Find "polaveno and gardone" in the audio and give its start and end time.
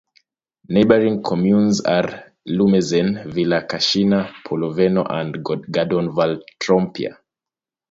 4.47-6.11